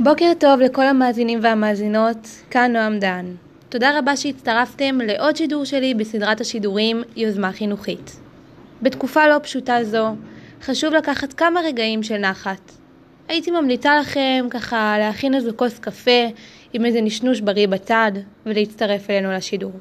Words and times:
בוקר 0.00 0.32
טוב 0.40 0.60
לכל 0.60 0.86
המאזינים 0.86 1.38
והמאזינות, 1.42 2.28
כאן 2.50 2.72
נועם 2.72 2.98
דן. 2.98 3.26
תודה 3.68 3.98
רבה 3.98 4.16
שהצטרפתם 4.16 4.98
לעוד 5.00 5.36
שידור 5.36 5.64
שלי 5.64 5.94
בסדרת 5.94 6.40
השידורים 6.40 7.02
יוזמה 7.16 7.52
חינוכית. 7.52 8.16
בתקופה 8.82 9.28
לא 9.28 9.36
פשוטה 9.42 9.84
זו, 9.84 10.08
חשוב 10.62 10.94
לקחת 10.94 11.32
כמה 11.32 11.60
רגעים 11.60 12.02
של 12.02 12.16
נחת. 12.16 12.72
הייתי 13.28 13.50
ממליצה 13.50 13.98
לכם 13.98 14.46
ככה 14.50 14.96
להכין 14.98 15.34
איזו 15.34 15.50
כוס 15.56 15.78
קפה 15.78 16.26
עם 16.72 16.84
איזה 16.84 17.00
נשנוש 17.00 17.40
בריא 17.40 17.68
בצד 17.68 18.12
ולהצטרף 18.46 19.10
אלינו 19.10 19.32
לשידור. 19.32 19.72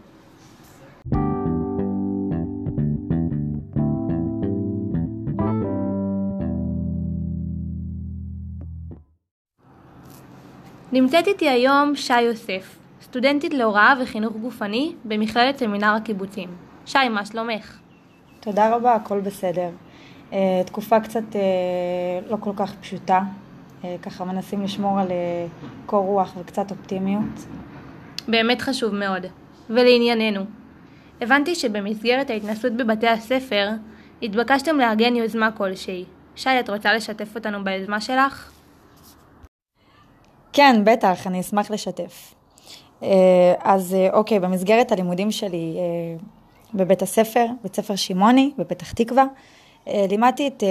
נמצאת 11.01 11.27
איתי 11.27 11.49
היום 11.49 11.95
שי 11.95 12.21
יוסף, 12.21 12.75
סטודנטית 13.01 13.53
להוראה 13.53 13.93
וחינוך 14.01 14.33
גופני 14.33 14.93
במכללת 15.05 15.57
סמינר 15.57 15.93
הקיבוצים. 15.95 16.49
שי, 16.85 17.09
מה 17.09 17.25
שלומך? 17.25 17.77
תודה 18.39 18.75
רבה, 18.75 18.95
הכל 18.95 19.19
בסדר. 19.19 19.69
אה, 20.33 20.61
תקופה 20.65 20.99
קצת 20.99 21.35
אה, 21.35 21.41
לא 22.29 22.37
כל 22.39 22.51
כך 22.55 22.75
פשוטה, 22.81 23.21
אה, 23.83 23.95
ככה 24.01 24.25
מנסים 24.25 24.63
לשמור 24.63 24.99
על 24.99 25.07
קור 25.85 26.05
רוח 26.05 26.33
וקצת 26.37 26.71
אופטימיות. 26.71 27.45
באמת 28.27 28.61
חשוב 28.61 28.95
מאוד. 28.95 29.25
ולענייננו, 29.69 30.41
הבנתי 31.21 31.55
שבמסגרת 31.55 32.29
ההתנסות 32.29 32.73
בבתי 32.73 33.07
הספר 33.07 33.69
התבקשתם 34.23 34.77
לארגן 34.77 35.15
יוזמה 35.15 35.51
כלשהי. 35.51 36.05
שי, 36.35 36.59
את 36.59 36.69
רוצה 36.69 36.93
לשתף 36.93 37.35
אותנו 37.35 37.63
ביוזמה 37.63 38.01
שלך? 38.01 38.56
כן, 40.57 40.81
בטח, 40.83 41.27
אני 41.27 41.39
אשמח 41.39 41.71
לשתף. 41.71 42.33
אז 43.59 43.95
אוקיי, 44.13 44.39
במסגרת 44.39 44.91
הלימודים 44.91 45.31
שלי 45.31 45.77
בבית 46.73 47.01
הספר, 47.01 47.45
בית 47.63 47.75
ספר 47.75 47.95
שמעוני, 47.95 48.51
בפתח 48.57 48.91
תקווה. 48.91 49.25
אה, 49.87 50.05
לימדתי 50.09 50.47
את 50.47 50.63
אה, 50.63 50.69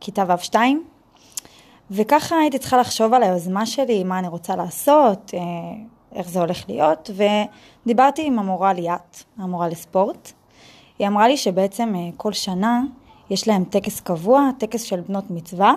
כיתה 0.00 0.24
ו'2, 0.28 0.56
וככה 1.90 2.36
הייתי 2.36 2.58
צריכה 2.58 2.76
לחשוב 2.76 3.14
על 3.14 3.22
היוזמה 3.22 3.66
שלי, 3.66 4.04
מה 4.04 4.18
אני 4.18 4.28
רוצה 4.28 4.56
לעשות, 4.56 5.30
אה, 5.34 5.40
איך 6.14 6.28
זה 6.28 6.40
הולך 6.40 6.64
להיות, 6.68 7.10
ודיברתי 7.84 8.26
עם 8.26 8.38
המורה 8.38 8.72
ליאת, 8.72 9.22
המורה 9.38 9.68
לספורט. 9.68 10.32
היא 10.98 11.08
אמרה 11.08 11.28
לי 11.28 11.36
שבעצם 11.36 11.94
כל 12.16 12.32
שנה 12.32 12.82
יש 13.30 13.48
להם 13.48 13.64
טקס 13.64 14.00
קבוע, 14.00 14.50
טקס 14.58 14.82
של 14.82 15.00
בנות 15.00 15.30
מצווה, 15.30 15.74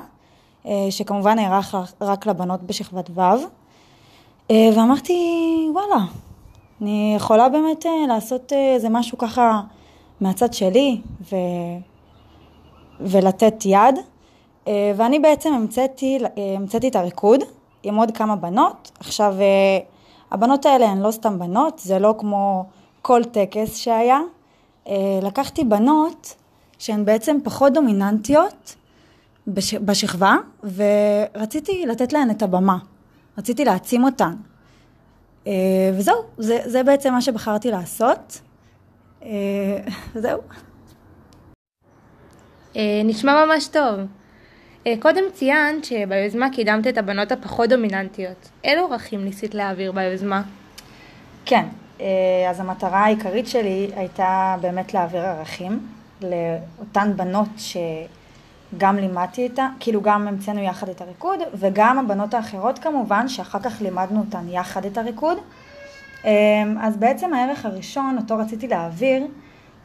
שכמובן 0.89 1.35
נערך 1.35 1.75
רק 2.01 2.27
לבנות 2.27 2.63
בשכבת 2.63 3.09
ו', 3.09 3.21
ואמרתי, 4.49 5.13
וואלה, 5.73 6.05
אני 6.81 7.13
יכולה 7.17 7.49
באמת 7.49 7.85
אה, 7.85 8.07
לעשות 8.07 8.53
אה, 8.53 8.73
איזה 8.73 8.89
משהו 8.89 9.17
ככה 9.17 9.61
מהצד 10.21 10.53
שלי 10.53 11.01
ו... 11.21 11.35
ולתת 12.99 13.65
יד. 13.65 13.99
אה, 14.67 14.91
ואני 14.95 15.19
בעצם 15.19 15.53
המצאתי, 15.53 16.19
המצאתי 16.57 16.87
את 16.87 16.95
הריקוד 16.95 17.39
עם 17.83 17.95
עוד 17.95 18.11
כמה 18.11 18.35
בנות. 18.35 18.91
עכשיו, 18.99 19.35
הבנות 20.31 20.65
האלה 20.65 20.85
הן 20.89 21.01
לא 21.01 21.11
סתם 21.11 21.39
בנות, 21.39 21.79
זה 21.79 21.99
לא 21.99 22.15
כמו 22.17 22.65
כל 23.01 23.23
טקס 23.23 23.75
שהיה. 23.75 24.19
לקחתי 25.21 25.63
בנות 25.63 26.35
שהן 26.79 27.05
בעצם 27.05 27.37
פחות 27.43 27.73
דומיננטיות 27.73 28.75
בש... 29.53 29.73
בשכבה, 29.73 30.35
ורציתי 30.63 31.85
לתת 31.85 32.13
להן 32.13 32.31
את 32.31 32.41
הבמה. 32.41 32.77
רציתי 33.37 33.65
להעצים 33.65 34.03
אותן. 34.03 34.33
אה, 35.47 35.51
וזהו, 35.93 36.15
זה, 36.37 36.57
זה 36.65 36.83
בעצם 36.83 37.13
מה 37.13 37.21
שבחרתי 37.21 37.71
לעשות. 37.71 38.41
אה, 39.23 39.29
זהו. 40.15 40.41
אה, 42.75 43.01
נשמע 43.05 43.45
ממש 43.45 43.67
טוב. 43.67 43.99
קודם 44.99 45.23
ציינת 45.33 45.85
שביוזמה 45.85 46.49
קידמת 46.49 46.87
את 46.87 46.97
הבנות 46.97 47.31
הפחות 47.31 47.69
דומיננטיות. 47.69 48.49
אילו 48.63 48.91
ערכים 48.91 49.25
ניסית 49.25 49.55
להעביר 49.55 49.91
ביוזמה? 49.91 50.41
כן, 51.45 51.65
אז 52.49 52.59
המטרה 52.59 52.99
העיקרית 52.99 53.47
שלי 53.47 53.91
הייתה 53.95 54.57
באמת 54.61 54.93
להעביר 54.93 55.21
ערכים 55.21 55.87
לאותן 56.21 57.13
בנות 57.15 57.49
ש... 57.57 57.77
גם 58.77 58.97
לימדתי 58.97 59.43
איתה, 59.43 59.67
כאילו 59.79 60.01
גם 60.01 60.27
המצאנו 60.27 60.59
יחד 60.59 60.89
את 60.89 61.01
הריקוד, 61.01 61.39
וגם 61.53 61.99
הבנות 61.99 62.33
האחרות 62.33 62.79
כמובן, 62.79 63.27
שאחר 63.27 63.59
כך 63.59 63.81
לימדנו 63.81 64.19
אותן 64.19 64.49
יחד 64.49 64.85
את 64.85 64.97
הריקוד. 64.97 65.37
אמ, 66.25 66.29
אז 66.81 66.97
בעצם 66.97 67.33
הערך 67.33 67.65
הראשון, 67.65 68.17
אותו 68.17 68.37
רציתי 68.37 68.67
להעביר, 68.67 69.27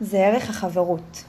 זה 0.00 0.18
ערך 0.18 0.50
החברות. 0.50 1.24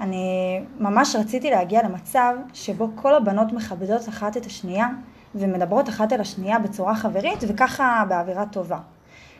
אני 0.00 0.60
ממש 0.80 1.16
רציתי 1.16 1.50
להגיע 1.50 1.82
למצב 1.82 2.34
שבו 2.52 2.88
כל 2.94 3.14
הבנות 3.14 3.52
מכבדות 3.52 4.08
אחת 4.08 4.36
את 4.36 4.46
השנייה 4.46 4.88
ומדברות 5.34 5.88
אחת 5.88 6.12
אל 6.12 6.20
השנייה 6.20 6.58
בצורה 6.58 6.94
חברית 6.94 7.38
וככה 7.48 8.04
באווירה 8.08 8.46
טובה. 8.46 8.78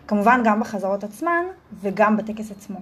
כמובן 0.08 0.40
גם 0.44 0.60
בחזרות 0.60 1.04
עצמן 1.04 1.44
וגם 1.80 2.16
בטקס 2.16 2.50
עצמו. 2.50 2.78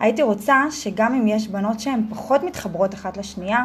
הייתי 0.00 0.22
רוצה 0.22 0.64
שגם 0.70 1.14
אם 1.14 1.26
יש 1.26 1.48
בנות 1.48 1.80
שהן 1.80 2.02
פחות 2.10 2.42
מתחברות 2.42 2.94
אחת 2.94 3.16
לשנייה, 3.16 3.64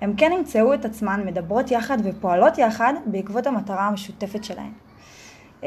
הן 0.00 0.12
כן 0.16 0.32
ימצאו 0.32 0.74
את 0.74 0.84
עצמן 0.84 1.26
מדברות 1.26 1.70
יחד 1.70 1.98
ופועלות 2.04 2.58
יחד 2.58 2.92
בעקבות 3.06 3.46
המטרה 3.46 3.86
המשותפת 3.86 4.44
שלהן. 4.44 4.70
Uh, 5.60 5.66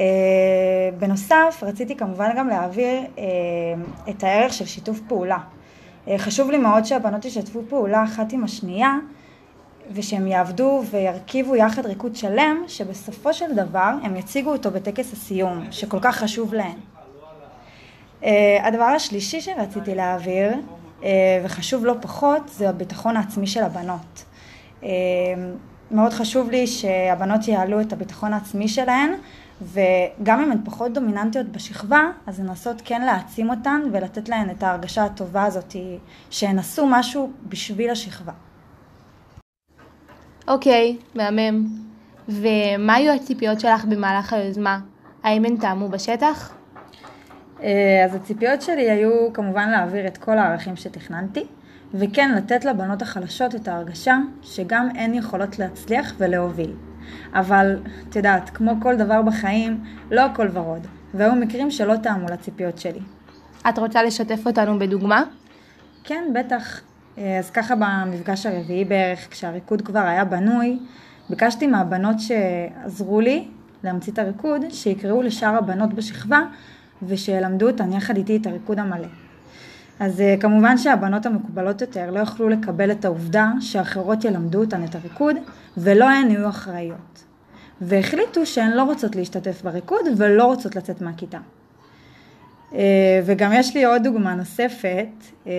בנוסף, 0.99 1.63
רציתי 1.67 1.95
כמובן 1.95 2.29
גם 2.37 2.47
להעביר 2.47 3.01
uh, 3.01 3.19
את 4.09 4.23
הערך 4.23 4.53
של 4.53 4.65
שיתוף 4.65 4.99
פעולה. 5.07 5.37
Uh, 5.37 6.09
חשוב 6.17 6.51
לי 6.51 6.57
מאוד 6.57 6.85
שהבנות 6.85 7.25
ישתפו 7.25 7.61
פעולה 7.69 8.03
אחת 8.03 8.33
עם 8.33 8.43
השנייה 8.43 8.95
ושהם 9.93 10.27
יעבדו 10.27 10.81
וירכיבו 10.91 11.55
יחד 11.55 11.85
ריקוד 11.85 12.15
שלם, 12.15 12.63
שבסופו 12.67 13.33
של 13.33 13.55
דבר 13.55 13.91
הם 14.03 14.15
יציגו 14.15 14.51
אותו 14.51 14.71
בטקס 14.71 15.13
הסיום, 15.13 15.71
שכל 15.71 15.99
כך 16.01 16.15
חשוב 16.15 16.53
להם. 16.53 16.98
Uh, 18.21 18.25
הדבר 18.63 18.83
השלישי 18.83 19.41
שרציתי 19.41 19.95
להעביר 19.95 20.53
אה, 21.03 21.41
וחשוב 21.43 21.85
לא 21.85 21.93
פחות 22.01 22.41
זה 22.49 22.69
הביטחון 22.69 23.17
העצמי 23.17 23.47
של 23.47 23.63
הבנות. 23.63 24.23
אה, 24.83 24.89
מאוד 25.91 26.13
חשוב 26.13 26.49
לי 26.49 26.67
שהבנות 26.67 27.47
יעלו 27.47 27.81
את 27.81 27.93
הביטחון 27.93 28.33
העצמי 28.33 28.67
שלהן 28.67 29.13
וגם 29.61 30.43
אם 30.43 30.51
הן 30.51 30.57
פחות 30.65 30.93
דומיננטיות 30.93 31.47
בשכבה, 31.49 32.01
אז 32.27 32.39
לנסות 32.39 32.81
כן 32.85 33.01
להעצים 33.01 33.49
אותן 33.49 33.81
ולתת 33.91 34.29
להן 34.29 34.49
את 34.49 34.63
ההרגשה 34.63 35.03
הטובה 35.05 35.43
הזאת 35.43 35.75
שהן 36.29 36.59
עשו 36.59 36.87
משהו 36.89 37.31
בשביל 37.49 37.89
השכבה. 37.89 38.33
אוקיי, 40.47 40.97
okay, 40.99 41.17
מהמם. 41.17 41.67
ומה 42.27 42.93
היו 42.95 43.13
הציפיות 43.13 43.59
שלך 43.59 43.85
במהלך 43.85 44.33
היוזמה? 44.33 44.79
האם 45.23 45.45
הן 45.45 45.57
טעמו 45.57 45.89
בשטח? 45.89 46.58
אה, 47.63 48.05
אז 48.05 48.15
הציפיות 48.15 48.61
שלי 48.61 48.89
היו 48.89 49.33
כמובן 49.33 49.69
להעביר 49.69 50.07
את 50.07 50.17
כל 50.17 50.37
הערכים 50.37 50.75
שתכננתי, 50.75 51.45
וכן 51.93 52.35
לתת 52.35 52.65
לבנות 52.65 53.01
החלשות 53.01 53.55
את 53.55 53.67
ההרגשה 53.67 54.17
שגם 54.41 54.89
הן 54.95 55.13
יכולות 55.13 55.59
להצליח 55.59 56.13
ולהוביל. 56.17 56.73
אבל, 57.33 57.79
את 58.09 58.15
יודעת, 58.15 58.49
כמו 58.49 58.71
כל 58.81 58.95
דבר 58.95 59.21
בחיים, 59.21 59.83
לא 60.11 60.21
הכל 60.21 60.47
ורוד, 60.53 60.87
והיו 61.13 61.35
מקרים 61.35 61.71
שלא 61.71 61.95
טעמו 62.03 62.27
לציפיות 62.27 62.77
שלי. 62.77 62.99
את 63.69 63.79
רוצה 63.79 64.03
לשתף 64.03 64.47
אותנו 64.47 64.79
בדוגמה? 64.79 65.23
כן, 66.03 66.23
בטח. 66.33 66.81
אה, 67.17 67.39
אז 67.39 67.49
ככה 67.49 67.75
במפגש 67.75 68.45
הרביעי 68.45 68.85
בערך, 68.85 69.27
כשהריקוד 69.31 69.81
כבר 69.81 69.99
היה 69.99 70.25
בנוי, 70.25 70.79
ביקשתי 71.29 71.67
מהבנות 71.67 72.15
שעזרו 72.19 73.21
לי 73.21 73.47
להמציא 73.83 74.13
את 74.13 74.19
הריקוד, 74.19 74.61
שיקראו 74.69 75.21
לשאר 75.21 75.55
הבנות 75.55 75.93
בשכבה 75.93 76.39
ושילמדו 77.07 77.67
אותן 77.67 77.93
יחד 77.93 78.17
איתי 78.17 78.37
את 78.37 78.47
הריקוד 78.47 78.79
המלא. 78.79 79.07
אז 79.99 80.21
אה, 80.21 80.35
כמובן 80.39 80.77
שהבנות 80.77 81.25
המקובלות 81.25 81.81
יותר 81.81 82.11
לא 82.11 82.19
יוכלו 82.19 82.49
לקבל 82.49 82.91
את 82.91 83.05
העובדה 83.05 83.51
שאחרות 83.61 84.25
ילמדו 84.25 84.59
אותן 84.59 84.83
את 84.83 84.95
הריקוד 84.95 85.35
ולא 85.77 86.09
הן 86.09 86.31
יהיו 86.31 86.49
אחראיות. 86.49 87.23
והחליטו 87.81 88.45
שהן 88.45 88.71
לא 88.71 88.83
רוצות 88.83 89.15
להשתתף 89.15 89.61
בריקוד 89.61 90.05
ולא 90.17 90.45
רוצות 90.45 90.75
לצאת 90.75 91.01
מהכיתה. 91.01 91.37
אה, 92.75 93.21
וגם 93.25 93.51
יש 93.53 93.75
לי 93.75 93.85
עוד 93.85 94.03
דוגמה 94.03 94.35
נוספת, 94.35 95.07
אה, 95.47 95.51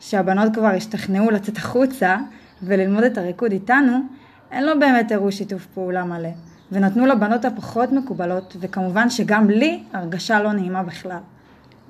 שהבנות 0.00 0.54
כבר 0.54 0.66
השתכנעו 0.66 1.30
לצאת 1.30 1.56
החוצה 1.56 2.16
וללמוד 2.62 3.04
את 3.04 3.18
הריקוד 3.18 3.52
איתנו, 3.52 3.98
הן 4.50 4.64
לא 4.64 4.74
באמת 4.74 5.12
הראו 5.12 5.32
שיתוף 5.32 5.66
פעולה 5.66 6.04
מלא. 6.04 6.28
ונתנו 6.72 7.06
לבנות 7.06 7.44
הפחות 7.44 7.92
מקובלות, 7.92 8.56
וכמובן 8.60 9.10
שגם 9.10 9.50
לי 9.50 9.82
הרגשה 9.92 10.40
לא 10.40 10.52
נעימה 10.52 10.82
בכלל. 10.82 11.18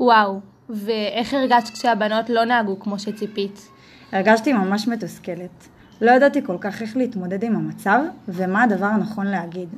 וואו, 0.00 0.40
ואיך 0.68 1.34
הרגשת 1.34 1.68
כשהבנות 1.68 2.30
לא 2.30 2.44
נהגו 2.44 2.80
כמו 2.80 2.98
שציפית? 2.98 3.68
הרגשתי 4.12 4.52
ממש 4.52 4.88
מתוסכלת. 4.88 5.68
לא 6.00 6.10
ידעתי 6.10 6.44
כל 6.44 6.56
כך 6.60 6.82
איך 6.82 6.96
להתמודד 6.96 7.44
עם 7.44 7.56
המצב, 7.56 8.00
ומה 8.28 8.62
הדבר 8.62 8.86
הנכון 8.86 9.26
להגיד. 9.26 9.68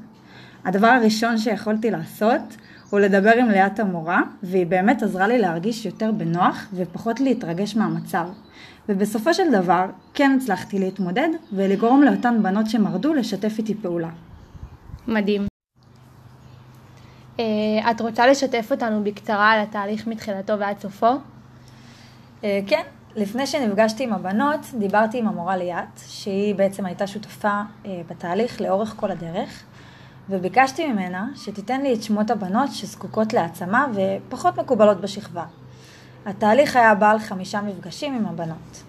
הדבר 0.64 0.86
הראשון 0.86 1.38
שיכולתי 1.38 1.90
לעשות 1.90 2.56
הוא 2.90 3.00
לדבר 3.00 3.32
עם 3.38 3.48
ליאת 3.48 3.80
המורה, 3.80 4.22
והיא 4.42 4.66
באמת 4.66 5.02
עזרה 5.02 5.26
לי 5.26 5.38
להרגיש 5.38 5.86
יותר 5.86 6.12
בנוח 6.12 6.68
ופחות 6.74 7.20
להתרגש 7.20 7.76
מהמצב. 7.76 8.28
ובסופו 8.88 9.34
של 9.34 9.52
דבר, 9.52 9.86
כן 10.14 10.38
הצלחתי 10.40 10.78
להתמודד 10.78 11.28
ולגרום 11.52 12.02
לאותן 12.02 12.42
בנות 12.42 12.70
שמרדו 12.70 13.14
לשתף 13.14 13.58
איתי 13.58 13.74
פעולה. 13.74 14.10
מדהים. 15.08 15.46
אה, 17.40 17.44
את 17.90 18.00
רוצה 18.00 18.26
לשתף 18.26 18.68
אותנו 18.70 19.04
בקצרה 19.04 19.50
על 19.50 19.60
התהליך 19.60 20.06
מתחילתו 20.06 20.58
ועד 20.58 20.80
סופו? 20.80 21.12
אה, 22.44 22.60
כן, 22.66 22.82
לפני 23.16 23.46
שנפגשתי 23.46 24.04
עם 24.04 24.12
הבנות, 24.12 24.60
דיברתי 24.78 25.18
עם 25.18 25.28
המורה 25.28 25.56
ליאת, 25.56 26.00
שהיא 26.06 26.54
בעצם 26.54 26.86
הייתה 26.86 27.06
שותפה 27.06 27.60
אה, 27.86 28.00
בתהליך 28.10 28.60
לאורך 28.60 28.94
כל 28.96 29.10
הדרך, 29.10 29.64
וביקשתי 30.30 30.86
ממנה 30.86 31.26
שתיתן 31.36 31.80
לי 31.80 31.94
את 31.94 32.02
שמות 32.02 32.30
הבנות 32.30 32.72
שזקוקות 32.72 33.32
להעצמה 33.32 33.86
ופחות 33.94 34.58
מקובלות 34.58 35.00
בשכבה. 35.00 35.44
התהליך 36.28 36.76
היה 36.76 36.94
בעל 36.94 37.18
חמישה 37.18 37.60
מפגשים 37.62 38.14
עם 38.14 38.26
הבנות. 38.26 38.82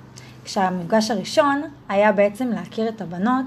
כשהמפגש 0.44 1.12
הראשון 1.12 1.62
היה 1.90 2.12
בעצם 2.12 2.48
להכיר 2.48 2.90
את 2.90 3.02
הבנות, 3.02 3.46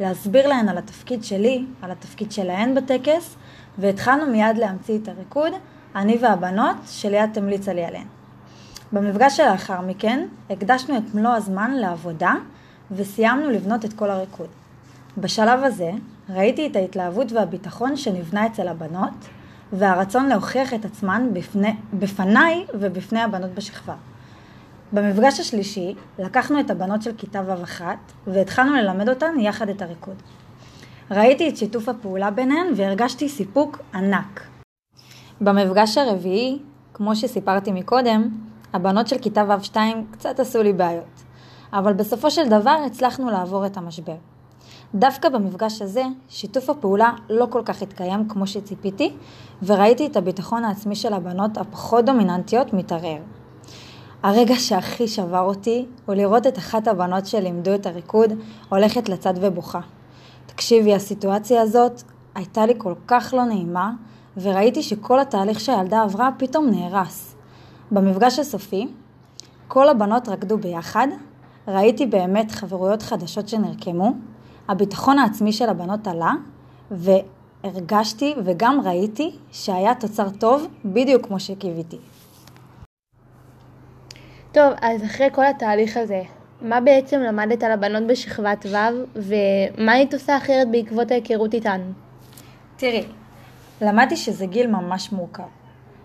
להסביר 0.00 0.46
להן 0.46 0.68
על 0.68 0.78
התפקיד 0.78 1.24
שלי, 1.24 1.64
על 1.82 1.90
התפקיד 1.90 2.32
שלהן 2.32 2.74
בטקס, 2.74 3.36
והתחלנו 3.78 4.26
מיד 4.26 4.58
להמציא 4.58 4.98
את 5.02 5.08
הריקוד, 5.08 5.52
אני 5.94 6.18
והבנות, 6.20 6.76
שליאת 6.86 7.36
המליצה 7.36 7.72
לי 7.72 7.84
עליהן. 7.84 8.06
במפגש 8.92 9.36
שלאחר 9.36 9.80
מכן, 9.80 10.26
הקדשנו 10.50 10.96
את 10.96 11.14
מלוא 11.14 11.32
הזמן 11.32 11.70
לעבודה, 11.70 12.34
וסיימנו 12.92 13.50
לבנות 13.50 13.84
את 13.84 13.92
כל 13.92 14.10
הריקוד. 14.10 14.48
בשלב 15.18 15.64
הזה, 15.64 15.90
ראיתי 16.28 16.66
את 16.66 16.76
ההתלהבות 16.76 17.32
והביטחון 17.32 17.96
שנבנה 17.96 18.46
אצל 18.46 18.68
הבנות, 18.68 19.14
והרצון 19.72 20.28
להוכיח 20.28 20.74
את 20.74 20.84
עצמן 20.84 21.28
בפני, 21.32 21.76
בפניי 21.94 22.66
ובפני 22.74 23.20
הבנות 23.20 23.50
בשכבה. 23.54 23.94
במפגש 24.92 25.40
השלישי 25.40 25.94
לקחנו 26.18 26.60
את 26.60 26.70
הבנות 26.70 27.02
של 27.02 27.10
כיתה 27.18 27.42
ו'1 27.46 27.82
והתחלנו 28.26 28.74
ללמד 28.74 29.08
אותן 29.08 29.40
יחד 29.40 29.68
את 29.68 29.82
הריקוד. 29.82 30.22
ראיתי 31.10 31.48
את 31.48 31.56
שיתוף 31.56 31.88
הפעולה 31.88 32.30
ביניהן 32.30 32.66
והרגשתי 32.76 33.28
סיפוק 33.28 33.78
ענק. 33.94 34.40
במפגש 35.40 35.98
הרביעי, 35.98 36.58
כמו 36.94 37.16
שסיפרתי 37.16 37.72
מקודם, 37.72 38.28
הבנות 38.72 39.08
של 39.08 39.18
כיתה 39.18 39.44
ו'2 39.48 39.76
קצת 40.10 40.40
עשו 40.40 40.62
לי 40.62 40.72
בעיות, 40.72 41.22
אבל 41.72 41.92
בסופו 41.92 42.30
של 42.30 42.48
דבר 42.48 42.76
הצלחנו 42.86 43.30
לעבור 43.30 43.66
את 43.66 43.76
המשבר. 43.76 44.16
דווקא 44.94 45.28
במפגש 45.28 45.82
הזה, 45.82 46.02
שיתוף 46.28 46.70
הפעולה 46.70 47.12
לא 47.30 47.46
כל 47.50 47.62
כך 47.64 47.82
התקיים 47.82 48.28
כמו 48.28 48.46
שציפיתי, 48.46 49.12
וראיתי 49.62 50.06
את 50.06 50.16
הביטחון 50.16 50.64
העצמי 50.64 50.96
של 50.96 51.14
הבנות 51.14 51.58
הפחות 51.58 52.04
דומיננטיות 52.04 52.72
מתערער. 52.72 53.20
הרגע 54.22 54.54
שהכי 54.58 55.08
שבר 55.08 55.40
אותי 55.40 55.86
הוא 56.06 56.14
לראות 56.14 56.46
את 56.46 56.58
אחת 56.58 56.88
הבנות 56.88 57.26
שלימדו 57.26 57.74
את 57.74 57.86
הריקוד 57.86 58.32
הולכת 58.68 59.08
לצד 59.08 59.34
ובוכה. 59.40 59.80
תקשיבי, 60.46 60.94
הסיטואציה 60.94 61.62
הזאת 61.62 62.02
הייתה 62.34 62.66
לי 62.66 62.74
כל 62.78 62.94
כך 63.06 63.34
לא 63.36 63.44
נעימה, 63.44 63.92
וראיתי 64.36 64.82
שכל 64.82 65.20
התהליך 65.20 65.60
שהילדה 65.60 66.02
עברה 66.02 66.30
פתאום 66.38 66.70
נהרס. 66.70 67.34
במפגש 67.90 68.38
הסופי, 68.38 68.88
כל 69.68 69.88
הבנות 69.88 70.28
רקדו 70.28 70.58
ביחד, 70.58 71.08
ראיתי 71.68 72.06
באמת 72.06 72.50
חברויות 72.50 73.02
חדשות 73.02 73.48
שנרקמו, 73.48 74.12
הביטחון 74.70 75.18
העצמי 75.18 75.52
של 75.52 75.68
הבנות 75.68 76.06
עלה, 76.06 76.32
והרגשתי 76.90 78.34
וגם 78.44 78.80
ראיתי 78.84 79.36
שהיה 79.52 79.94
תוצר 79.94 80.30
טוב 80.30 80.66
בדיוק 80.84 81.26
כמו 81.26 81.40
שקיוויתי. 81.40 81.98
טוב, 84.52 84.72
אז 84.80 85.04
אחרי 85.04 85.28
כל 85.32 85.46
התהליך 85.46 85.96
הזה, 85.96 86.22
מה 86.62 86.80
בעצם 86.80 87.20
למדת 87.20 87.62
על 87.62 87.72
הבנות 87.72 88.06
בשכבת 88.06 88.66
ו' 88.66 88.76
ומה 89.16 89.92
היית 89.92 90.14
עושה 90.14 90.36
אחרת 90.36 90.70
בעקבות 90.70 91.10
ההיכרות 91.10 91.54
איתן? 91.54 91.80
תראי, 92.76 93.04
למדתי 93.80 94.16
שזה 94.16 94.46
גיל 94.46 94.66
ממש 94.66 95.12
מורכב. 95.12 95.42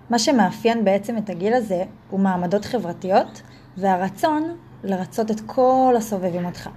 מה 0.09 0.19
שמאפיין 0.19 0.85
בעצם 0.85 1.17
את 1.17 1.29
הגיל 1.29 1.53
הזה 1.53 1.83
הוא 2.09 2.19
מעמדות 2.19 2.65
חברתיות 2.65 3.41
והרצון 3.77 4.55
לרצות 4.83 5.31
את 5.31 5.41
כל 5.45 5.93
הסובבים 5.97 6.45
אותך, 6.45 6.69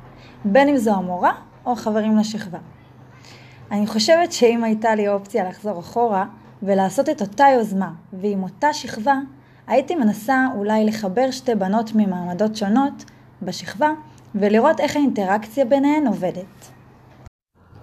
בין 0.44 0.69
אם 0.69 0.76
זו 0.76 0.94
המורה 0.94 1.32
או 1.69 1.76
חברים 1.76 2.19
לשכבה. 2.19 2.59
אני 3.70 3.87
חושבת 3.87 4.32
שאם 4.32 4.65
הייתה 4.65 4.94
לי 4.94 5.09
אופציה 5.09 5.49
לחזור 5.49 5.81
אחורה 5.81 6.25
ולעשות 6.62 7.09
את 7.09 7.20
אותה 7.20 7.47
יוזמה 7.55 7.91
ועם 8.12 8.43
אותה 8.43 8.73
שכבה, 8.73 9.15
הייתי 9.67 9.94
מנסה 9.94 10.47
אולי 10.55 10.85
לחבר 10.85 11.31
שתי 11.31 11.55
בנות 11.55 11.91
ממעמדות 11.94 12.56
שונות 12.56 13.05
בשכבה 13.43 13.91
ולראות 14.35 14.81
איך 14.81 14.97
האינטראקציה 14.97 15.65
ביניהן 15.65 16.06
עובדת. 16.06 16.70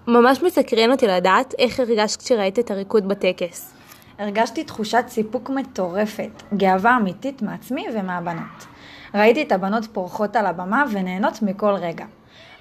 ממש 0.07 0.43
מסקרן 0.43 0.91
אותי 0.91 1.07
לדעת 1.07 1.53
איך 1.59 1.79
הרגשת 1.79 2.21
כשראית 2.21 2.59
את 2.59 2.71
הריקוד 2.71 3.07
בטקס. 3.07 3.73
הרגשתי 4.19 4.63
תחושת 4.63 5.03
סיפוק 5.07 5.49
מטורפת, 5.49 6.43
גאווה 6.57 6.97
אמיתית 6.97 7.41
מעצמי 7.41 7.85
ומהבנות. 7.93 8.65
ראיתי 9.13 9.41
את 9.41 9.51
הבנות 9.51 9.85
פורחות 9.93 10.35
על 10.35 10.45
הבמה 10.45 10.83
ונהנות 10.91 11.41
מכל 11.41 11.73
רגע. 11.73 12.05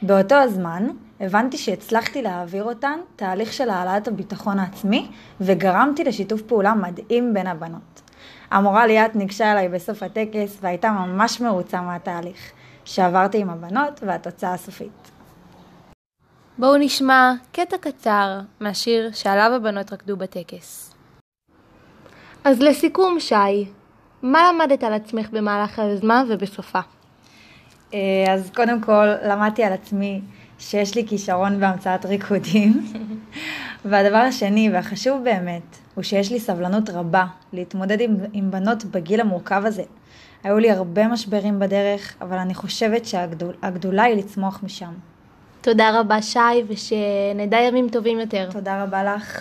באותו 0.03 0.35
הזמן 0.35 0.87
הבנתי 1.21 1.59
שהצלחתי 1.59 2.23
להעביר 2.23 2.65
אותן 2.65 2.99
תהליך 3.17 3.53
של 3.53 3.71
העלאת 3.71 4.09
הביטחון 4.09 4.59
העצמי 4.59 5.11
וגרמתי 5.41 6.05
לשיתוף 6.05 6.43
פעולה 6.43 6.75
מדהים 6.75 7.35
בין 7.35 7.47
הבנות. 7.47 8.03
המורה 8.51 8.87
ליאת 8.87 9.17
ניגשה 9.17 9.53
אליי 9.53 9.69
בסוף 9.69 10.03
הטקס 10.03 10.59
והייתה 10.61 10.91
ממש 10.91 11.41
מרוצה 11.41 11.81
מהתהליך 11.81 12.53
שעברתי 12.85 13.39
עם 13.39 13.51
הבנות 13.51 14.01
והתוצאה 14.03 14.55
הסופית. 14.55 15.11
בואו 16.59 16.77
נשמע 16.77 17.33
קטע 17.53 17.79
קצר 17.79 18.41
מהשיר 18.61 19.13
שעליו 19.13 19.53
הבנות 19.57 19.93
רקדו 19.93 20.17
בטקס. 20.17 20.95
אז 22.45 22.61
לסיכום, 22.61 23.21
שי, 23.21 23.65
מה 24.23 24.53
למדת 24.53 24.83
על 24.83 24.93
עצמך 24.93 25.31
במהלך 25.31 25.79
היוזמה 25.79 26.23
ובסופה? 26.29 26.81
אה, 27.95 28.33
אז 28.33 28.51
קודם 28.55 28.81
כל 28.81 29.07
למדתי 29.29 29.65
על 29.65 29.73
עצמי 29.73 30.21
שיש 30.59 30.95
לי 30.95 31.07
כישרון 31.07 31.61
בהמצאת 31.61 32.07
ריקודים. 32.07 32.93
והדבר 33.85 34.17
השני 34.17 34.71
והחשוב 34.73 35.25
באמת, 35.25 35.79
הוא 35.95 36.05
שיש 36.05 36.33
לי 36.33 36.41
סבלנות 36.41 36.91
רבה 36.91 37.27
להתמודד 37.53 38.01
עם, 38.01 38.17
עם 38.33 38.51
בנות 38.51 38.85
בגיל 38.85 39.21
המורכב 39.21 39.63
הזה. 39.65 39.83
היו 40.45 40.59
לי 40.59 40.71
הרבה 40.71 41.09
משברים 41.09 41.59
בדרך, 41.59 42.15
אבל 42.21 42.39
אני 42.39 42.55
חושבת 42.55 43.05
שהגדולה 43.05 44.03
היא 44.03 44.17
לצמוח 44.17 44.61
משם. 44.63 44.93
תודה 45.61 46.01
רבה 46.01 46.23
שי, 46.23 46.39
ושנדע 46.69 47.61
ימים 47.61 47.89
טובים 47.89 48.21
יותר. 48.21 48.51
תודה 48.51 48.83
רבה 48.83 49.05
לך. 49.05 49.41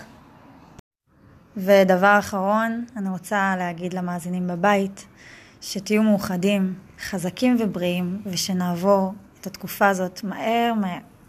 ודבר 1.57 2.15
אחרון, 2.19 2.86
אני 2.98 3.10
רוצה 3.10 3.55
להגיד 3.57 3.93
למאזינים 3.93 4.48
בבית, 4.48 5.05
שתהיו 5.62 6.03
מאוחדים, 6.03 6.74
חזקים 7.10 7.57
ובריאים, 7.60 8.22
ושנעבור 8.25 9.13
את 9.41 9.48
התקופה 9.48 9.88
הזאת 9.88 10.24
מהר 10.24 10.74
מהר. 10.81 11.12